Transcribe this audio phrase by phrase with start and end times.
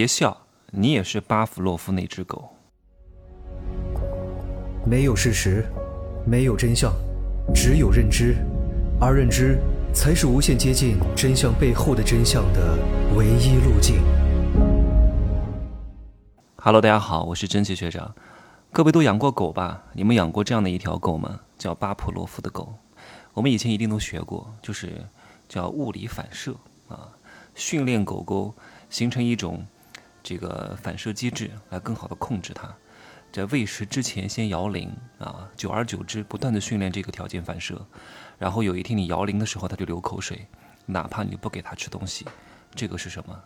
[0.00, 0.34] 别笑，
[0.70, 2.56] 你也是巴甫洛夫那只狗。
[4.82, 5.62] 没有事实，
[6.26, 6.90] 没有真相，
[7.54, 8.34] 只有认知，
[8.98, 9.58] 而认知
[9.92, 12.78] 才是无限接近真相背后的真相的
[13.14, 14.00] 唯一路径。
[16.56, 18.14] Hello，大家好，我是真奇学长。
[18.72, 19.84] 各位都养过狗吧？
[19.92, 21.40] 你们养过这样的一条狗吗？
[21.58, 22.72] 叫巴甫洛夫的狗。
[23.34, 25.04] 我们以前一定都学过，就是
[25.46, 26.54] 叫物理反射
[26.88, 27.06] 啊，
[27.54, 28.54] 训练狗狗
[28.88, 29.62] 形成一种
[30.22, 32.74] 这个反射机制，来更好的控制它。
[33.32, 37.80] 在喂食之前先摇铃啊，久而久之，不断的训练这个条件反射，
[38.38, 40.46] 然后有一天你摇铃的时候，它就流口水，
[40.84, 42.26] 哪怕你不给它吃东西，
[42.74, 43.40] 这个是什么？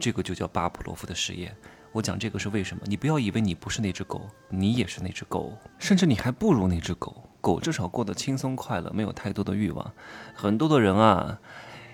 [0.00, 1.54] 这个就叫巴甫洛夫的实验。
[1.92, 2.82] 我讲这个是为什么？
[2.86, 7.24] 你不要以为你不是那只狗，你也是那只狗，甚至你还不如那只狗。
[7.40, 9.92] 狗至少过得轻松快乐，没有太多的欲望。
[10.34, 11.38] 很多的人啊，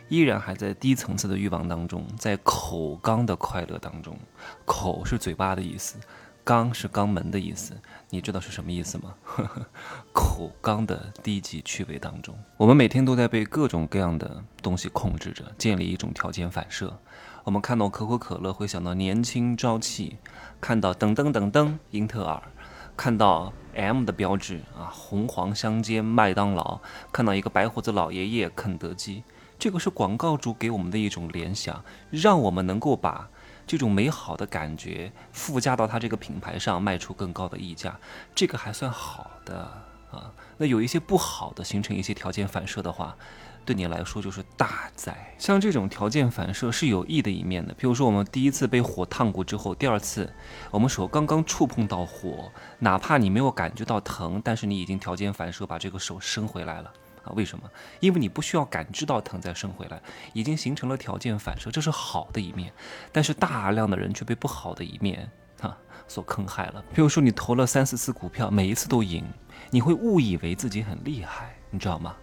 [0.09, 4.17] 依然还在低层次的欲望当中，在口肛的快乐当中。
[4.65, 5.99] 口是嘴巴的意思。
[6.45, 7.73] 肛是肛门的意思，
[8.11, 9.15] 你知道是什么意思吗？
[10.13, 16.99] 口肛的低级趣味当中，我们每天都在被各种各样的东西控制着，建立一种条件反射。
[17.45, 20.19] 我们看到可口可乐会想到年轻朝气，
[20.61, 22.43] 看到噔噔噔噔英特尔，
[22.95, 26.79] 看到 M 的标志啊红黄相间麦当劳，
[27.11, 29.25] 看到一个白胡子老爷爷肯德基，
[29.59, 33.29] 这个是广告主给我们的一种联想，让我们能够把。
[33.67, 37.99] 这种美好的感觉附加到它这个品牌上，卖出更高的溢价，
[38.35, 39.57] 这个还算好的
[40.11, 40.31] 啊。
[40.59, 43.17] 那有一些不好的，形成一些条件反射的话，
[43.65, 45.35] 对你来说就是大灾。
[45.39, 50.31] 像这种条件反射是有益的一面的，比如说我们第一次被火烫过之后，第二次
[50.71, 56.93] 我们手刚刚触碰到火，哪怕你没有感觉到疼，但是你已经条件反射把这个手伸回来了。
[57.25, 57.69] 啊，为什么？
[58.01, 60.01] 因为你不需要感知到疼再生回来，
[60.33, 62.73] 已经形成了条件反射，这是好的一面。
[63.13, 66.85] 但是大量的人却被不好的一面啊所坑害了。
[66.95, 69.25] 比如说你投了三四次股票，每一次都赢，
[69.71, 72.15] 你会误以为自己很厉害，你知道吗？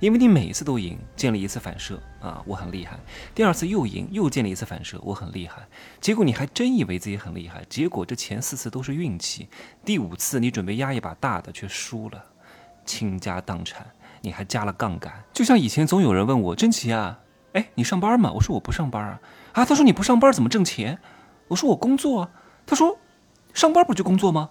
[0.00, 2.98] 因为你每一次都赢，建立一次反射啊，我很厉害。
[3.32, 5.66] 第二次又赢，又建立一次反射，我很厉害。
[6.00, 9.48] 结果你还真以为自己很厉害，结果这前四次都是运气。
[9.84, 12.22] 第五次你准备压一把大的，却输了，
[12.84, 13.86] 倾家荡产。
[14.24, 17.18] 你还加了杠杆，就像以前总有人问我，真奇啊，
[17.52, 18.32] 哎，你上班吗？
[18.32, 19.20] 我说我不上班啊。
[19.52, 20.98] 啊，他说你不上班怎么挣钱？
[21.48, 22.30] 我说我工作啊。
[22.64, 22.98] 他说，
[23.52, 24.48] 上班不就工作吗？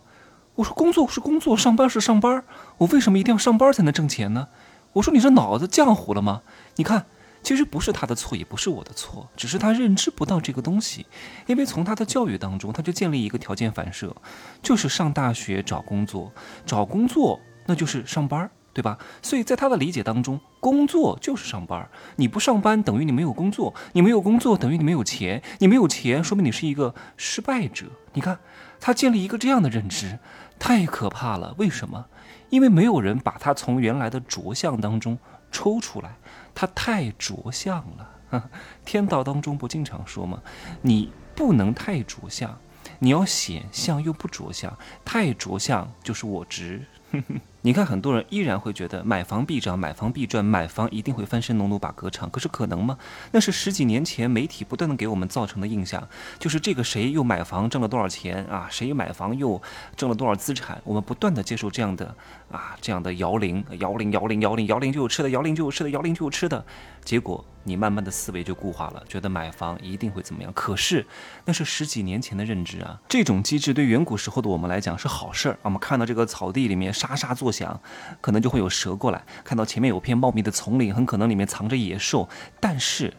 [0.54, 2.44] 我说工作是工作，上班是上班。
[2.78, 4.48] 我为什么一定要上班才能挣钱呢？
[4.94, 6.44] 我说你这脑子浆糊了吗？
[6.76, 7.08] 你看，
[7.42, 11.08] 其实不是他的错，也不是我的错，只是他认知不到这个东西。
[11.48, 14.16] 因为从他的教育当中，他就建立一个条件反射，
[14.62, 16.32] 就是上大学找工作，
[16.64, 18.48] 找工作那就是上班。
[18.74, 18.98] 对吧？
[19.22, 21.88] 所以在他的理解当中，工作就是上班。
[22.16, 27.86] 你不上班等于你没有工作，你没有工作等于你没有钱，你没有钱说明你是一个失败者。
[28.14, 28.40] 你看，
[28.80, 30.18] 他建立一个这样的认知，
[30.58, 31.54] 太可怕了。
[31.58, 32.06] 为什么？
[32.50, 35.18] 因为没有人把他从原来的着相当中
[35.52, 36.16] 抽出来，
[36.54, 38.10] 他太着相了。
[38.84, 40.42] 天道当中不经常说吗？
[40.82, 42.58] 你不能太着相，
[42.98, 44.76] 你要显相又不着相，
[45.06, 46.84] 太着相就是我执。
[47.66, 52.30] 你看，很多人依然会觉得买房必涨，买房必赚，买房一定会翻身农奴把歌唱。
[52.30, 52.98] 可是可能吗？
[53.32, 56.06] 那是十几年前媒体不断的给我们造成的印象，
[56.38, 58.68] 就是这个谁又买房挣了多少钱啊？
[58.70, 59.62] 谁买房又
[59.96, 60.82] 挣了多少资产？
[60.84, 62.14] 我们不断的接受这样的
[62.52, 66.66] 啊这样的摇铃，摇铃，摇铃，摇铃，摇铃就有吃的，摇铃就有吃的，摇铃就有吃的。
[67.06, 70.52] 结果你慢慢的思维就固化了，觉得买房一定会怎么样？
[70.54, 71.06] 可是
[71.46, 73.00] 那是十几年前的认知啊。
[73.08, 75.58] 这种机制对远古时候的我们来讲是好事儿。
[75.62, 77.53] 我们看到这个草地里面沙沙作。
[77.54, 77.80] 想，
[78.20, 79.24] 可能就会有蛇过来。
[79.46, 82.28] 看到前面有片茂密的丛林，很可能里面藏着野兽。
[82.60, 83.14] 但是，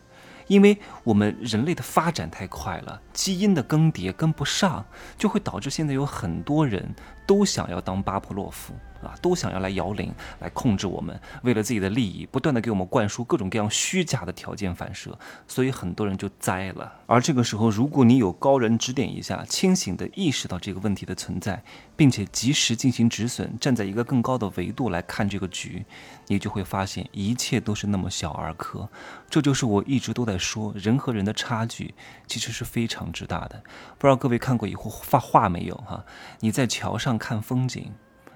[0.48, 4.84] 因为我们人类的发展太快了，基因的更迭跟不上，
[5.16, 8.74] 就会导致现在有很多人都想要当巴甫洛夫。
[9.04, 16.92] 啊，都想要来摇铃，来控制我们，为了自己的利益，不断的给我们灌输各种各样虚假的条件反射，所以很多人就栽了。
[17.06, 21.62] 而这个时候，如果你有高人指点一下，清醒的意识到这个问题的存在，
[21.94, 25.84] 并且及时进行止损，站在一个更高的维度来看这个局，
[26.26, 28.88] 你就会发现一切都是那么小儿科。
[29.28, 31.94] 这就是我一直都在说，人和人的差距
[32.26, 33.62] 其实是非常之大的。
[33.98, 35.74] 不知道各位看过一幅画画没有？
[35.86, 36.04] 哈，
[36.40, 37.92] 你在桥上看风景。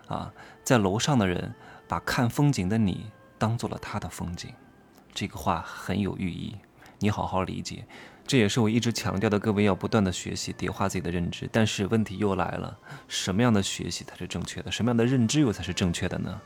[0.09, 0.33] 啊，
[0.65, 1.55] 在楼上的人
[1.87, 4.51] 把看风景的你当做了他的风景，
[5.15, 6.57] 这个话很有寓意，
[6.99, 7.85] 你好好理解。
[8.27, 11.49] 这也是我一直强调的，各位要不断的学习，叠化自己的认知。
[11.53, 12.77] 但是问题又来了，
[13.07, 14.71] 什么样的学习才是正确的？
[14.71, 16.41] 什么样的认知又才是正确的呢？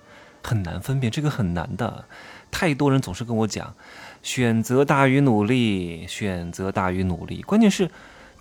[0.44, 2.05] 很难分辨，这个很难的。
[2.50, 3.75] 太多人总是跟我讲，
[4.23, 7.43] 选择大于努力，选择大于努力。
[7.43, 7.91] 关键是。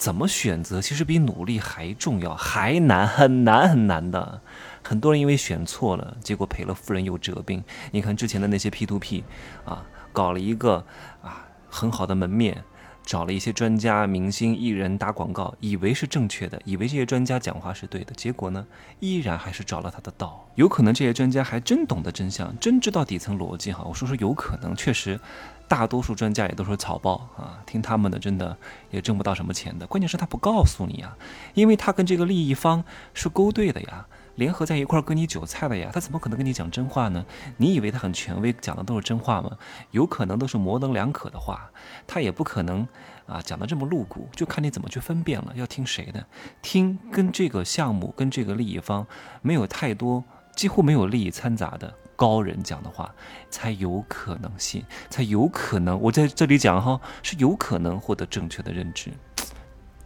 [0.01, 4.41] 怎么选择，其实比努力还重要，还难，很难很难的。
[4.81, 7.63] 很多人因为选错了，结果赔了夫人又折兵。
[7.91, 9.23] 你看之前的那些 P to P，
[9.63, 10.83] 啊，搞了一个
[11.21, 12.63] 啊很好的门面。
[13.03, 18.65] 找了一些专家、明星、艺人打广告，以为是正确的，以为这些专家讲话是对的，结果呢，
[18.99, 20.47] 依然还是着了他的道。
[20.55, 23.83] 有可能这些专家还真懂得真相，真知道底层逻辑哈。
[23.83, 25.19] 我说说有可能，确实，
[25.67, 28.55] 大多数专家也都是草包啊，听他们的真的
[28.91, 29.87] 也挣不到什么钱的。
[29.87, 31.17] 关键是他不告诉你啊，
[31.53, 32.83] 因为他跟这个利益方
[33.13, 34.05] 是勾兑的呀。
[34.41, 37.23] 联合在一块割你韭菜的呀，他怎么可能跟你讲真话呢？
[37.57, 39.55] 你以为他很权威，讲的都是真话吗？
[39.91, 41.69] 有可能都是模棱两可的话，
[42.07, 42.87] 他也不可能
[43.27, 46.25] 啊讲的这么露骨，就看你怎么去分辨了，要听谁的？
[46.63, 49.05] 听跟这个项目跟这个利益方
[49.43, 50.23] 没有太多，
[50.55, 53.13] 几乎没有利益掺杂的高人讲的话，
[53.51, 56.01] 才有可能信，才有可能。
[56.01, 59.11] 我在这里讲哈，是有可能获得正确的认知。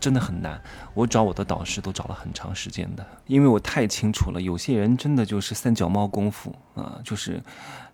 [0.05, 0.61] 真的很难，
[0.93, 7.41] 我找我的导师都找了很长时间的，因为我太清楚了，有些人真的就是三脚猫功夫啊，就是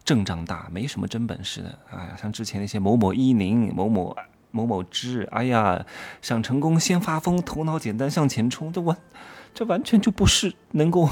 [0.03, 1.79] 阵仗大，没什么真本事的。
[1.89, 4.13] 哎呀，像之前那些某某一宁、某某
[4.51, 5.85] 某某之，哎呀，
[6.21, 8.97] 想成功先发疯，头脑简单向前冲，这完，
[9.53, 11.09] 这完全就不是能够。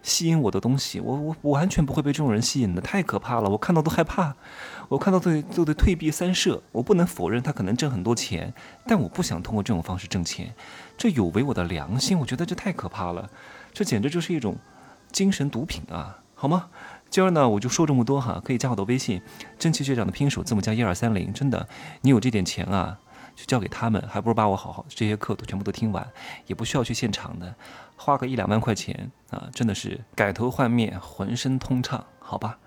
[0.00, 3.50] 吸引我的东西，我我我完全不会被这种人吸引的，太可怕了！
[3.50, 4.34] 我看到都害怕，
[4.88, 6.62] 我看到都都得退避三舍。
[6.72, 8.52] 我不能否认他可能挣很多钱，
[8.86, 10.54] 但我不想通过这种方式挣钱，
[10.96, 12.18] 这有违我的良心。
[12.18, 13.30] 我觉得这太可怕了，
[13.72, 14.56] 这简直就是一种
[15.12, 16.18] 精神毒品啊！
[16.34, 16.68] 好吗？
[17.10, 19.20] 今儿呢我就说这么多哈，可以加我的微信，
[19.58, 21.32] 真奇学长的拼手字母加一二三零。
[21.32, 21.68] 真的，
[22.02, 22.98] 你有这点钱啊？
[23.34, 26.04] 就交给他们，还不如把我好好这些课都全部都听完，
[26.46, 27.54] 也不需要去现场的，
[27.96, 32.58] 花个一两万块钱啊，真的是改头换面，浑身通畅，好吧？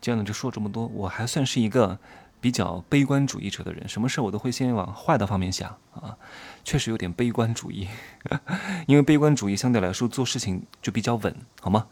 [0.00, 1.98] 这样呢就说这么多，我还算是一个
[2.40, 6.16] 比较悲观主义者的人，什么事我都会先往坏的方面想啊，
[6.64, 7.88] 确实有点悲观主义，
[8.86, 11.86] 因为悲观主义相对来说做事情就比较稳，好吗？